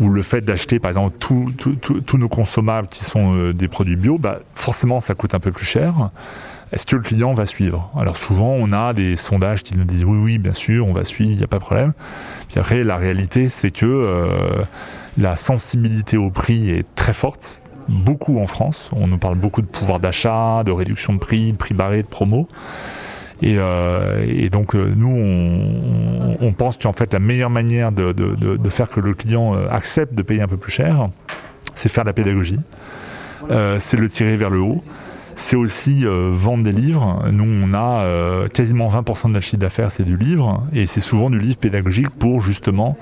ou 0.00 0.08
le 0.08 0.22
fait 0.22 0.40
d'acheter 0.40 0.78
par 0.78 0.88
exemple 0.88 1.16
tous 1.18 2.18
nos 2.18 2.28
consommables 2.28 2.88
qui 2.88 3.04
sont 3.04 3.52
des 3.52 3.68
produits 3.68 3.96
bio, 3.96 4.18
bah, 4.18 4.40
forcément 4.54 5.00
ça 5.00 5.14
coûte 5.14 5.34
un 5.34 5.40
peu 5.40 5.52
plus 5.52 5.66
cher. 5.66 6.10
Est-ce 6.72 6.86
que 6.86 6.96
le 6.96 7.02
client 7.02 7.34
va 7.34 7.46
suivre? 7.46 7.90
Alors 7.96 8.16
souvent 8.16 8.54
on 8.58 8.72
a 8.72 8.92
des 8.94 9.16
sondages 9.16 9.62
qui 9.62 9.76
nous 9.76 9.84
disent 9.84 10.04
oui 10.04 10.18
oui 10.18 10.38
bien 10.38 10.54
sûr 10.54 10.86
on 10.86 10.92
va 10.92 11.04
suivre, 11.04 11.30
il 11.32 11.36
n'y 11.36 11.44
a 11.44 11.48
pas 11.48 11.58
de 11.58 11.64
problème. 11.64 11.92
Puis 12.48 12.58
après 12.58 12.82
la 12.82 12.96
réalité 12.96 13.48
c'est 13.48 13.70
que 13.70 14.26
la 15.18 15.36
sensibilité 15.36 16.16
au 16.16 16.30
prix 16.30 16.70
est 16.70 16.86
très 16.94 17.12
forte 17.12 17.60
beaucoup 17.88 18.38
en 18.38 18.46
France. 18.46 18.90
On 18.92 19.06
nous 19.06 19.18
parle 19.18 19.36
beaucoup 19.36 19.62
de 19.62 19.66
pouvoir 19.66 20.00
d'achat, 20.00 20.62
de 20.64 20.70
réduction 20.70 21.12
de 21.12 21.18
prix, 21.18 21.52
de 21.52 21.56
prix 21.56 21.74
barré, 21.74 22.02
de 22.02 22.08
promo. 22.08 22.48
Et, 23.42 23.56
euh, 23.58 24.48
donc 24.50 24.74
euh, 24.74 24.92
nous, 24.94 26.36
on, 26.40 26.52
pense 26.52 26.76
qu'en 26.76 26.92
fait 26.92 27.12
la 27.12 27.18
meilleure 27.18 27.50
manière 27.50 27.90
de, 27.90 28.12
faire 28.68 28.90
que 28.90 29.00
le 29.00 29.14
client 29.14 29.54
euh, 29.54 29.66
accepte 29.70 30.14
de 30.14 30.22
payer 30.22 30.42
un 30.42 30.48
peu 30.48 30.58
plus 30.58 30.72
cher, 30.72 31.08
c'est 31.74 31.88
faire 31.88 32.04
de 32.04 32.08
la 32.08 32.12
pédagogie, 32.12 32.60
c'est 33.78 33.96
le 33.96 34.08
tirer 34.08 34.36
vers 34.36 34.50
le 34.50 34.60
haut. 34.60 34.82
C'est 35.36 35.56
aussi 35.56 36.04
vendre 36.04 36.64
des 36.64 36.72
livres. 36.72 37.24
Nous, 37.32 37.44
on 37.44 37.72
a 37.72 38.46
quasiment 38.52 38.90
20% 38.90 39.28
de 39.28 39.32
notre 39.32 39.46
chiffre 39.46 39.56
d'affaires, 39.56 39.90
c'est 39.90 40.02
du 40.02 40.16
livre, 40.16 40.62
et 40.74 40.86
c'est 40.86 41.00
souvent 41.00 41.30
du 41.30 41.38
livre 41.38 41.56
pédagogique 41.56 42.10
pour 42.10 42.42
justement 42.42 42.98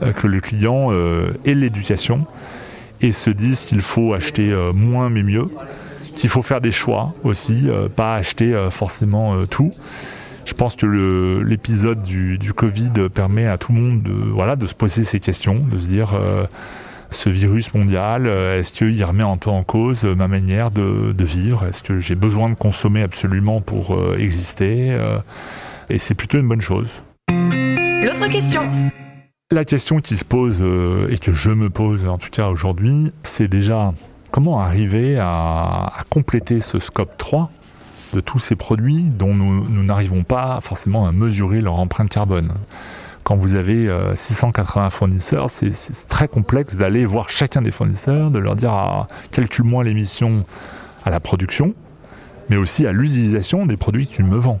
que 0.00 0.28
le 0.28 0.40
client 0.40 0.92
ait 1.44 1.54
l'éducation 1.54 2.26
et 3.00 3.10
se 3.10 3.30
disent 3.30 3.62
qu'il 3.62 3.80
faut 3.80 4.14
acheter 4.14 4.54
moins 4.72 5.10
mais 5.10 5.24
mieux, 5.24 5.48
qu'il 6.20 6.30
faut 6.30 6.42
faire 6.42 6.60
des 6.60 6.72
choix 6.72 7.14
aussi, 7.24 7.64
euh, 7.68 7.88
pas 7.88 8.14
acheter 8.16 8.54
euh, 8.54 8.70
forcément 8.70 9.46
tout. 9.46 9.70
Je 10.44 10.54
pense 10.54 10.76
que 10.76 11.42
l'épisode 11.46 12.02
du, 12.02 12.52
Covid 12.54 13.08
permet 13.12 13.46
à 13.46 13.56
tout 13.56 13.72
le 13.72 13.80
monde 13.80 14.02
de, 14.02 14.12
voilà, 14.12 14.56
de 14.56 14.66
se 14.66 14.74
poser 14.74 15.04
ces 15.04 15.20
questions, 15.20 15.60
de 15.70 15.78
se 15.78 15.86
dire 15.86 16.18
ce 17.10 17.28
virus 17.28 17.72
mondial, 17.72 18.26
est-ce 18.26 18.72
qu'il 18.72 19.04
remet 19.04 19.22
un 19.22 19.36
peu 19.36 19.50
en 19.50 19.62
cause 19.62 20.02
ma 20.02 20.26
manière 20.28 20.70
de, 20.70 21.14
vivre? 21.24 21.66
Est-ce 21.66 21.82
que 21.82 22.00
j'ai 22.00 22.16
besoin 22.16 22.48
de 22.48 22.54
consommer 22.54 23.02
absolument 23.02 23.60
pour 23.60 23.96
exister 24.18 24.98
Et 25.88 25.98
c'est 25.98 26.14
plutôt 26.14 26.38
une 26.38 26.48
bonne 26.48 26.62
chose. 26.62 26.88
L'autre 27.28 28.28
question 28.28 28.62
la 29.52 29.64
question 29.64 30.00
qui 30.00 30.16
se 30.16 30.24
pose, 30.24 30.58
euh, 30.60 31.08
et 31.10 31.18
que 31.18 31.32
je 31.32 31.50
me 31.50 31.70
pose 31.70 32.06
en 32.06 32.18
tout 32.18 32.30
cas 32.30 32.48
aujourd'hui, 32.48 33.12
c'est 33.24 33.48
déjà 33.48 33.92
comment 34.30 34.60
arriver 34.60 35.18
à, 35.18 35.92
compléter 36.08 36.60
ce 36.60 36.78
scope 36.78 37.16
3 37.18 37.50
de 38.14 38.20
tous 38.20 38.38
ces 38.38 38.56
produits 38.56 39.02
dont 39.02 39.34
nous 39.34 39.82
n'arrivons 39.84 40.24
pas 40.24 40.60
forcément 40.62 41.06
à 41.06 41.12
mesurer 41.12 41.60
leur 41.60 41.74
empreinte 41.74 42.08
carbone? 42.08 42.52
Quand 43.22 43.36
vous 43.36 43.54
avez 43.54 43.88
680 44.14 44.86
euh, 44.86 44.90
fournisseurs, 44.90 45.50
c'est 45.50 46.08
très 46.08 46.26
complexe 46.26 46.74
d'aller 46.74 47.04
voir 47.04 47.28
chacun 47.28 47.62
des 47.62 47.70
fournisseurs, 47.70 48.30
de 48.30 48.38
leur 48.38 48.56
dire 48.56 48.72
ah, 48.72 49.08
calcule-moi 49.30 49.84
l'émission 49.84 50.44
à 51.04 51.10
la 51.10 51.20
production, 51.20 51.74
mais 52.48 52.56
aussi 52.56 52.86
à 52.86 52.92
l'utilisation 52.92 53.66
des 53.66 53.76
produits 53.76 54.08
que 54.08 54.14
tu 54.14 54.22
me 54.22 54.36
vends. 54.36 54.58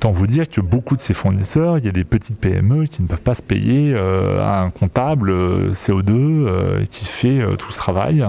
Tant 0.00 0.12
vous 0.12 0.26
dire 0.26 0.48
que 0.48 0.62
beaucoup 0.62 0.96
de 0.96 1.02
ces 1.02 1.12
fournisseurs, 1.12 1.76
il 1.76 1.84
y 1.84 1.88
a 1.88 1.92
des 1.92 2.04
petites 2.04 2.38
PME 2.38 2.86
qui 2.86 3.02
ne 3.02 3.06
peuvent 3.06 3.20
pas 3.20 3.34
se 3.34 3.42
payer 3.42 3.92
euh, 3.94 4.42
un 4.42 4.70
comptable 4.70 5.28
euh, 5.28 5.72
CO2 5.72 6.10
euh, 6.10 6.86
qui 6.90 7.04
fait 7.04 7.42
tout 7.58 7.70
ce 7.70 7.76
travail 7.76 8.26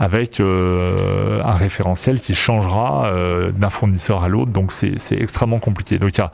avec 0.00 0.40
un 0.40 1.54
référentiel 1.54 2.18
qui 2.20 2.34
changera 2.34 3.08
d'un 3.56 3.70
fournisseur 3.70 4.24
à 4.24 4.28
l'autre. 4.28 4.50
Donc 4.50 4.72
c'est 4.72 4.98
extrêmement 5.12 5.60
compliqué. 5.60 6.00
Donc 6.00 6.16
il 6.16 6.18
y 6.18 6.24
a 6.24 6.32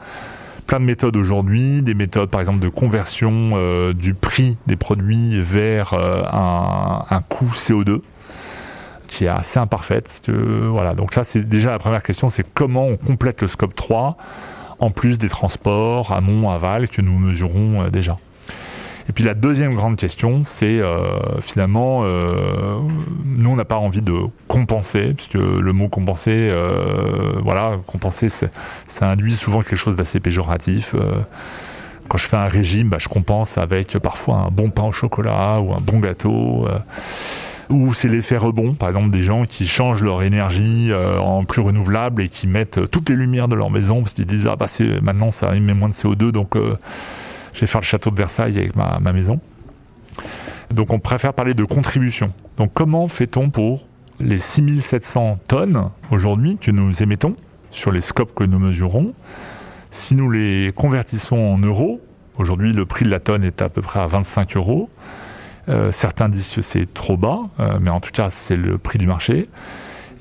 plein 0.65 0.79
de 0.79 0.85
méthodes 0.85 1.15
aujourd'hui, 1.15 1.83
des 1.83 1.93
méthodes 1.93 2.31
par 2.31 2.41
exemple 2.41 2.59
de 2.59 2.69
conversion 2.69 3.91
du 3.93 4.15
prix 4.15 4.57
des 4.65 4.75
produits 4.75 5.39
vers 5.43 5.93
un 5.93 7.21
coût 7.29 7.51
CO2 7.53 8.01
qui 9.11 9.25
est 9.25 9.27
assez 9.27 9.59
imparfaite. 9.59 10.21
voilà, 10.29 10.95
donc 10.95 11.13
ça 11.13 11.23
c'est 11.25 11.41
déjà 11.47 11.71
la 11.71 11.79
première 11.79 12.01
question, 12.01 12.29
c'est 12.29 12.45
comment 12.53 12.87
on 12.87 12.95
complète 12.95 13.41
le 13.41 13.47
scope 13.49 13.75
3 13.75 14.17
en 14.79 14.89
plus 14.89 15.17
des 15.17 15.29
transports 15.29 16.13
amont, 16.13 16.49
aval 16.49 16.87
que 16.87 17.01
nous 17.01 17.19
mesurons 17.19 17.83
euh, 17.83 17.89
déjà. 17.89 18.17
Et 19.09 19.13
puis 19.13 19.25
la 19.25 19.33
deuxième 19.33 19.73
grande 19.73 19.97
question, 19.97 20.43
c'est 20.45 20.79
euh, 20.79 21.41
finalement, 21.41 22.01
euh, 22.03 22.79
nous 23.25 23.49
on 23.49 23.55
n'a 23.57 23.65
pas 23.65 23.75
envie 23.75 24.01
de 24.01 24.13
compenser, 24.47 25.13
puisque 25.13 25.33
le 25.33 25.73
mot 25.73 25.89
compenser, 25.89 26.49
voilà, 27.43 27.77
compenser, 27.87 28.29
ça 28.29 29.09
induit 29.09 29.33
souvent 29.33 29.61
quelque 29.61 29.75
chose 29.75 29.95
d'assez 29.95 30.21
péjoratif. 30.21 30.95
quand 32.07 32.17
je 32.17 32.27
fais 32.27 32.37
un 32.37 32.47
régime, 32.47 32.89
bah, 32.89 32.97
je 32.99 33.09
compense 33.09 33.57
avec 33.57 33.97
parfois 33.97 34.37
un 34.37 34.49
bon 34.49 34.69
pain 34.69 34.83
au 34.83 34.91
chocolat 34.93 35.59
ou 35.59 35.73
un 35.73 35.81
bon 35.81 35.99
gâteau 35.99 36.67
ou 37.71 37.93
c'est 37.93 38.07
l'effet 38.07 38.37
rebond, 38.37 38.73
par 38.73 38.89
exemple 38.89 39.09
des 39.09 39.23
gens 39.23 39.45
qui 39.45 39.67
changent 39.67 40.03
leur 40.03 40.21
énergie 40.23 40.91
euh, 40.91 41.17
en 41.19 41.45
plus 41.45 41.61
renouvelable 41.61 42.21
et 42.21 42.29
qui 42.29 42.45
mettent 42.45 42.77
euh, 42.77 42.87
toutes 42.87 43.09
les 43.09 43.15
lumières 43.15 43.47
de 43.47 43.55
leur 43.55 43.69
maison 43.69 44.01
parce 44.01 44.13
qu'ils 44.13 44.25
disent 44.25 44.47
ah 44.47 44.55
bah 44.55 44.67
c'est 44.67 45.01
maintenant 45.01 45.31
ça 45.31 45.55
émet 45.55 45.73
moins 45.73 45.89
de 45.89 45.93
CO2 45.93 46.31
donc 46.31 46.55
euh, 46.55 46.77
je 47.53 47.61
vais 47.61 47.67
faire 47.67 47.81
le 47.81 47.85
château 47.85 48.11
de 48.11 48.15
Versailles 48.15 48.57
avec 48.57 48.75
ma, 48.75 48.99
ma 48.99 49.13
maison. 49.13 49.39
Donc 50.73 50.93
on 50.93 50.99
préfère 50.99 51.33
parler 51.33 51.53
de 51.53 51.63
contribution. 51.63 52.31
Donc 52.57 52.71
comment 52.73 53.07
fait-on 53.07 53.49
pour 53.49 53.87
les 54.19 54.37
6700 54.37 55.39
tonnes 55.47 55.83
aujourd'hui 56.11 56.57
que 56.57 56.71
nous 56.71 57.01
émettons 57.01 57.35
sur 57.71 57.91
les 57.91 58.01
scopes 58.01 58.33
que 58.35 58.43
nous 58.43 58.59
mesurons? 58.59 59.13
Si 59.89 60.15
nous 60.15 60.29
les 60.29 60.71
convertissons 60.73 61.37
en 61.37 61.57
euros, 61.57 61.99
aujourd'hui 62.37 62.71
le 62.71 62.85
prix 62.85 63.03
de 63.03 63.09
la 63.09 63.19
tonne 63.19 63.43
est 63.43 63.61
à 63.61 63.67
peu 63.67 63.81
près 63.81 63.99
à 63.99 64.07
25 64.07 64.55
euros, 64.55 64.89
euh, 65.69 65.91
certains 65.91 66.29
disent 66.29 66.51
que 66.51 66.61
c'est 66.61 66.91
trop 66.91 67.17
bas, 67.17 67.39
euh, 67.59 67.77
mais 67.79 67.89
en 67.89 67.99
tout 67.99 68.11
cas 68.11 68.29
c'est 68.29 68.55
le 68.55 68.77
prix 68.77 68.97
du 68.97 69.07
marché. 69.07 69.49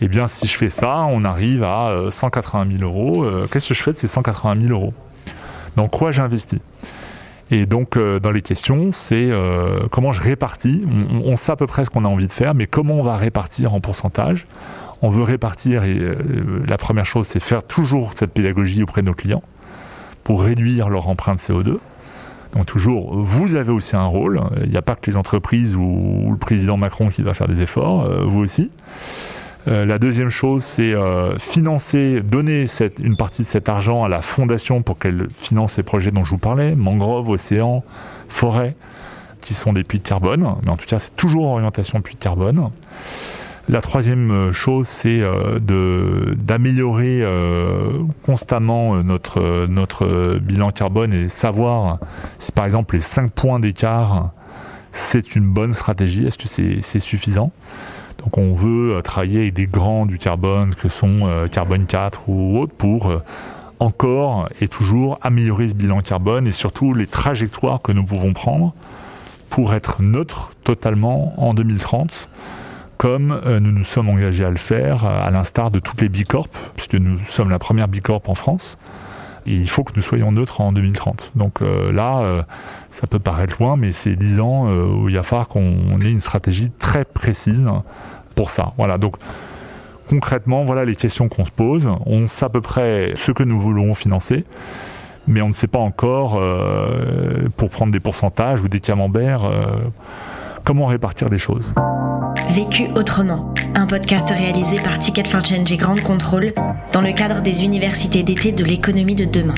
Eh 0.03 0.09
bien, 0.09 0.29
si 0.29 0.47
je 0.47 0.57
fais 0.57 0.71
ça, 0.71 1.07
on 1.11 1.25
arrive 1.25 1.63
à 1.63 1.95
180 2.11 2.67
euh, 2.67 2.79
000 2.79 2.85
euros. 2.85 3.27
Qu'est-ce 3.53 3.69
que 3.69 3.75
je 3.75 3.83
fais 3.83 3.93
de 3.93 3.99
ces 3.99 4.09
180 4.09 4.63
000 4.63 4.73
euros? 4.73 4.95
Dans 5.77 5.89
quoi 5.89 6.11
j'investis? 6.11 6.61
Et 7.51 7.67
donc, 7.67 7.99
dans 7.99 8.31
les 8.31 8.41
questions, 8.41 8.93
c'est 8.93 9.29
comment 9.91 10.13
je 10.13 10.23
répartis? 10.23 10.87
On, 11.25 11.37
sait 11.37 11.53
à 11.53 11.57
peu 11.57 11.67
près 11.67 11.85
ce 11.85 11.91
qu'on 11.91 12.07
a 12.07 12.09
envie 12.09 12.29
de 12.29 12.33
faire, 12.33 12.55
mais 12.55 12.67
comment 12.67 12.95
on 12.95 13.03
va 13.03 13.19
répartir 13.19 13.75
en 13.75 13.81
pourcentage? 13.81 14.47
On 15.03 15.11
veut 15.11 15.25
répartir, 15.25 15.85
et 15.85 15.99
la 16.67 16.79
première 16.79 17.05
chose, 17.05 17.27
c'est 17.27 17.41
faire 17.41 17.63
toujours 17.63 18.13
cette 18.15 18.33
pédagogie 18.33 18.83
auprès 18.83 19.03
de 19.03 19.09
nos 19.09 19.15
clients 19.15 19.43
pour 20.25 20.43
réduire 20.43 20.89
leur 20.89 21.09
empreinte 21.09 21.41
CO2. 21.41 21.79
Donc 22.55 22.67
toujours, 22.67 23.15
vous 23.17 23.55
avez 23.55 23.71
aussi 23.71 23.97
un 23.97 24.07
rôle. 24.07 24.41
Il 24.65 24.71
n'y 24.71 24.77
a 24.77 24.83
pas 24.83 24.97
que 24.97 25.11
les 25.11 25.17
entreprises 25.17 25.77
ou, 25.77 26.29
le 26.31 26.37
président 26.37 26.77
Macron 26.77 27.09
qui 27.09 27.23
doit 27.23 27.35
faire 27.35 27.49
des 27.49 27.61
efforts, 27.61 28.05
euh, 28.05 28.25
vous 28.25 28.41
aussi. 28.41 28.71
Euh, 29.69 29.85
la 29.85 29.99
deuxième 29.99 30.31
chose, 30.31 30.65
c'est 30.65 30.95
euh, 30.95 31.39
financer, 31.39 32.23
donner 32.23 32.67
une 33.03 33.17
partie 33.17 33.43
de 33.43 33.47
cet 33.47 33.69
argent 33.69 34.05
à 34.05 34.09
la 34.09 34.23
fondation 34.23 34.83
pour 34.83 34.99
qu'elle 34.99 35.29
finance 35.37 35.75
ces 35.75 35.83
projets 35.83 36.11
dont 36.11 36.25
je 36.25 36.31
vous 36.31 36.39
parlais, 36.39 36.75
mangroves, 36.75 37.29
océans, 37.29 37.85
forêts, 38.29 38.75
qui 39.43 39.55
sont 39.55 39.73
des 39.73 39.85
puits 39.85 39.99
de 39.99 40.09
carbone. 40.09 40.55
Mais 40.63 40.71
en 40.71 40.77
tout 40.77 40.87
cas, 40.87 40.99
c'est 40.99 41.15
toujours 41.15 41.45
orientation 41.45 42.01
puits 42.01 42.15
de 42.15 42.21
carbone. 42.21 42.71
La 43.71 43.81
troisième 43.81 44.33
euh, 44.33 44.53
chose, 44.53 44.89
c'est 44.89 45.21
euh, 45.21 45.61
d'améliorer 46.35 47.21
euh, 47.23 48.03
constamment 48.25 49.01
notre, 49.05 49.67
notre 49.67 50.39
bilan 50.41 50.73
carbone 50.73 51.15
et 51.15 51.29
savoir 51.29 52.01
si 52.39 52.51
par 52.51 52.65
exemple 52.65 52.97
les 52.97 53.01
5 53.01 53.31
points 53.31 53.61
d'écart, 53.61 54.33
c'est 54.91 55.37
une 55.37 55.45
bonne 55.45 55.73
stratégie, 55.73 56.27
est-ce 56.27 56.37
que 56.37 56.49
c'est 56.83 56.99
suffisant? 56.99 57.53
Donc 58.19 58.39
on 58.39 58.55
veut 58.55 59.01
travailler 59.05 59.43
avec 59.43 59.55
des 59.55 59.69
grands 59.69 60.05
du 60.05 60.19
carbone 60.19 60.75
que 60.75 60.89
sont 60.89 61.47
Carbone 61.53 61.87
4 61.87 62.29
ou 62.29 62.59
autres 62.59 62.75
pour 62.75 63.23
encore 63.79 64.49
et 64.61 64.67
toujours 64.67 65.21
améliorer 65.23 65.69
ce 65.69 65.75
bilan 65.75 66.01
carbone 66.01 66.49
et 66.49 66.53
surtout 66.53 66.93
les 66.93 67.07
trajectoires 67.07 67.81
que 67.81 67.93
nous 67.93 68.05
pouvons 68.05 68.33
prendre 68.33 68.75
pour 69.49 69.75
être 69.75 70.03
neutre 70.03 70.53
totalement 70.65 71.35
en 71.41 71.55
2030 71.55 72.29
comme 73.01 73.41
euh, 73.47 73.61
nous 73.61 73.73
nous 73.73 73.83
sommes 73.83 74.11
engagés 74.11 74.45
à 74.45 74.51
le 74.51 74.59
faire, 74.59 75.07
euh, 75.07 75.27
à 75.27 75.31
l'instar 75.31 75.71
de 75.71 75.79
toutes 75.79 76.03
les 76.03 76.11
Bicorp, 76.11 76.49
puisque 76.77 76.97
nous 76.97 77.19
sommes 77.21 77.49
la 77.49 77.59
première 77.59 77.89
Bicorp 77.89 78.21
en 78.27 78.35
France. 78.35 78.77
Et 79.47 79.55
il 79.55 79.71
faut 79.71 79.85
que 79.85 79.93
nous 79.97 80.03
soyons 80.03 80.33
neutres 80.33 80.61
en 80.61 80.71
2030. 80.71 81.33
Donc 81.35 81.63
euh, 81.63 81.91
là, 81.93 82.45
ça 82.91 83.07
peut 83.07 83.19
paraître 83.19 83.57
loin, 83.59 83.79
mais 83.79 83.93
c'est 83.93 84.17
10 84.17 84.41
ans 84.41 84.69
où 84.71 85.09
il 85.09 85.17
va 85.17 85.23
falloir 85.23 85.49
qu'on 85.49 85.99
ait 86.03 86.11
une 86.11 86.21
stratégie 86.21 86.71
très 86.79 87.07
précise 87.07 87.67
pour 88.35 88.51
ça. 88.51 88.75
Voilà, 88.77 88.99
donc 88.99 89.15
concrètement, 90.11 90.65
voilà 90.65 90.85
les 90.85 90.95
questions 90.95 91.31
qu'on 91.31 91.47
se 91.47 91.51
pose. 91.51 91.89
On 92.05 92.27
sait 92.27 92.45
à 92.45 92.51
peu 92.51 92.61
près 92.61 93.13
ce 93.15 93.33
que 93.33 93.43
nous 93.43 93.59
voulons 93.59 93.95
financer, 93.95 94.45
mais 95.27 95.41
on 95.41 95.49
ne 95.49 95.55
sait 95.55 95.69
pas 95.69 95.79
encore, 95.79 96.39
pour 97.57 97.71
prendre 97.71 97.93
des 97.93 98.01
pourcentages 98.01 98.63
ou 98.63 98.69
des 98.69 98.81
camemberts, 98.81 99.51
comment 100.65 100.85
répartir 100.85 101.31
les 101.31 101.39
choses. 101.39 101.75
Vécu 102.55 102.89
autrement, 102.97 103.55
un 103.77 103.87
podcast 103.87 104.29
réalisé 104.29 104.75
par 104.83 104.99
Ticket 104.99 105.29
for 105.29 105.45
Change 105.45 105.71
et 105.71 105.77
Grande 105.77 106.01
Contrôle 106.01 106.53
dans 106.93 107.01
le 107.01 107.13
cadre 107.13 107.43
des 107.43 107.63
universités 107.63 108.25
d'été 108.25 108.51
de 108.51 108.65
l'économie 108.65 109.15
de 109.15 109.25
demain. 109.25 109.55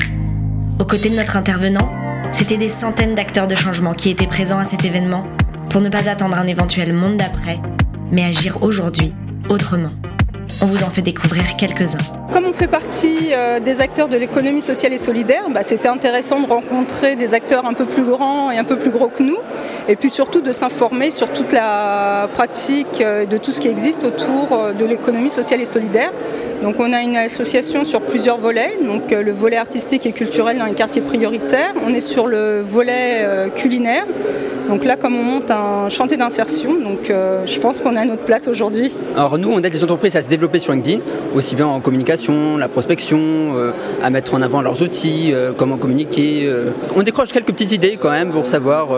Aux 0.79 0.85
côtés 0.85 1.09
de 1.09 1.15
notre 1.15 1.35
intervenant, 1.35 1.91
c'était 2.33 2.57
des 2.57 2.69
centaines 2.69 3.15
d'acteurs 3.15 3.47
de 3.47 3.55
changement 3.55 3.93
qui 3.93 4.11
étaient 4.11 4.27
présents 4.27 4.59
à 4.59 4.65
cet 4.65 4.85
événement 4.85 5.25
pour 5.71 5.81
ne 5.81 5.89
pas 5.89 6.07
attendre 6.07 6.37
un 6.37 6.45
éventuel 6.45 6.93
monde 6.93 7.17
d'après, 7.17 7.59
mais 8.11 8.25
agir 8.25 8.61
aujourd'hui 8.61 9.11
autrement. 9.49 9.91
On 10.61 10.65
vous 10.67 10.83
en 10.83 10.89
fait 10.89 11.01
découvrir 11.01 11.55
quelques-uns. 11.57 11.97
Comme 12.31 12.45
on 12.45 12.53
fait 12.53 12.67
partie 12.67 13.33
euh, 13.33 13.59
des 13.59 13.81
acteurs 13.81 14.07
de 14.07 14.17
l'économie 14.17 14.61
sociale 14.61 14.93
et 14.93 14.97
solidaire, 14.97 15.49
bah, 15.49 15.63
c'était 15.63 15.87
intéressant 15.87 16.41
de 16.41 16.47
rencontrer 16.47 17.15
des 17.15 17.33
acteurs 17.33 17.65
un 17.65 17.73
peu 17.73 17.85
plus 17.85 18.03
grands 18.03 18.51
et 18.51 18.57
un 18.57 18.63
peu 18.63 18.77
plus 18.77 18.89
gros 18.89 19.09
que 19.09 19.23
nous, 19.23 19.37
et 19.87 19.95
puis 19.95 20.09
surtout 20.09 20.41
de 20.41 20.51
s'informer 20.51 21.11
sur 21.11 21.31
toute 21.31 21.51
la 21.51 22.27
pratique 22.33 23.01
euh, 23.01 23.25
de 23.25 23.37
tout 23.37 23.51
ce 23.51 23.61
qui 23.61 23.67
existe 23.67 24.03
autour 24.03 24.51
euh, 24.51 24.73
de 24.73 24.85
l'économie 24.85 25.29
sociale 25.29 25.61
et 25.61 25.65
solidaire. 25.65 26.11
Donc 26.61 26.75
on 26.79 26.93
a 26.93 27.01
une 27.01 27.17
association 27.17 27.83
sur 27.83 28.01
plusieurs 28.01 28.37
volets, 28.37 28.77
donc 28.81 29.11
le 29.11 29.31
volet 29.33 29.57
artistique 29.57 30.05
et 30.05 30.13
culturel 30.13 30.57
dans 30.57 30.65
les 30.65 30.73
quartiers 30.73 31.01
prioritaires, 31.01 31.73
on 31.85 31.93
est 31.93 31.99
sur 31.99 32.25
le 32.25 32.61
volet 32.61 33.27
culinaire. 33.53 34.05
Donc 34.69 34.85
là, 34.85 34.95
comme 34.95 35.17
on 35.17 35.23
monte 35.23 35.51
un 35.51 35.89
chantier 35.89 36.15
d'insertion, 36.15 36.75
donc 36.79 37.11
je 37.11 37.59
pense 37.59 37.81
qu'on 37.81 37.97
a 37.97 38.05
notre 38.05 38.25
place 38.25 38.47
aujourd'hui. 38.47 38.93
Alors 39.17 39.37
nous, 39.37 39.49
on 39.51 39.59
aide 39.59 39.73
les 39.73 39.83
entreprises 39.83 40.15
à 40.15 40.21
se 40.21 40.29
développer 40.29 40.59
sur 40.59 40.71
LinkedIn, 40.71 41.01
aussi 41.35 41.55
bien 41.55 41.67
en 41.67 41.79
communication, 41.79 42.57
la 42.57 42.67
prospection, 42.67 43.19
euh, 43.19 43.71
à 44.01 44.09
mettre 44.09 44.33
en 44.33 44.41
avant 44.41 44.61
leurs 44.61 44.81
outils, 44.81 45.31
euh, 45.33 45.51
comment 45.55 45.77
communiquer. 45.77 46.45
Euh. 46.45 46.71
On 46.95 47.03
décroche 47.03 47.29
quelques 47.29 47.47
petites 47.47 47.71
idées 47.71 47.97
quand 47.99 48.11
même 48.11 48.31
pour 48.31 48.45
savoir 48.45 48.89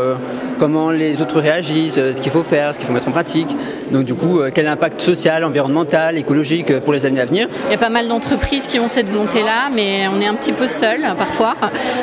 comment 0.59 0.74
les 0.91 1.21
autres 1.21 1.39
réagissent, 1.39 1.95
ce 1.95 2.21
qu'il 2.21 2.31
faut 2.31 2.43
faire, 2.43 2.73
ce 2.73 2.79
qu'il 2.79 2.87
faut 2.87 2.93
mettre 2.93 3.07
en 3.07 3.11
pratique. 3.11 3.55
Donc 3.91 4.05
du 4.05 4.15
coup, 4.15 4.39
quel 4.53 4.67
impact 4.67 5.01
social, 5.01 5.43
environnemental, 5.43 6.17
écologique 6.17 6.79
pour 6.79 6.93
les 6.93 7.05
années 7.05 7.21
à 7.21 7.25
venir? 7.25 7.47
Il 7.67 7.71
y 7.71 7.75
a 7.75 7.77
pas 7.77 7.89
mal 7.89 8.07
d'entreprises 8.07 8.67
qui 8.67 8.79
ont 8.79 8.87
cette 8.87 9.07
volonté-là, 9.07 9.69
mais 9.73 10.07
on 10.07 10.21
est 10.21 10.27
un 10.27 10.33
petit 10.33 10.53
peu 10.53 10.67
seul 10.67 11.01
parfois, 11.17 11.55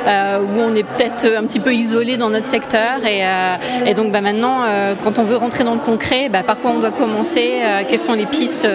où 0.07 0.61
on 0.61 0.75
est 0.75 0.85
peut-être 0.85 1.27
un 1.37 1.45
petit 1.45 1.61
peu 1.61 1.73
isolé 1.73 2.17
dans 2.17 2.31
notre 2.31 2.47
secteur. 2.47 3.01
Et, 3.07 3.95
donc 3.95 4.13
bah, 4.13 4.21
maintenant, 4.21 4.61
quand 5.03 5.19
on 5.19 5.25
veut 5.25 5.37
rentrer 5.37 5.65
dans 5.65 5.75
le 5.75 5.81
concret, 5.81 6.29
bah, 6.31 6.43
par 6.47 6.59
quoi 6.61 6.73
on 6.75 6.79
doit 6.79 6.91
commencer, 6.91 7.53
quelles 7.89 7.99
sont 7.99 8.15
les 8.15 8.27
pistes 8.27 8.69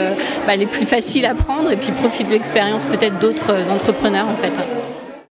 bah, 0.46 0.56
les 0.56 0.66
plus 0.66 0.86
faciles 0.86 1.26
à 1.26 1.34
prendre 1.34 1.72
et 1.72 1.78
puis 1.78 1.92
profite 1.92 2.28
de 2.28 2.34
l'expérience 2.34 2.86
peut-être 2.86 3.20
d'autres 3.20 3.72
entrepreneurs 3.72 4.28
en 4.28 4.36
fait. 4.36 4.54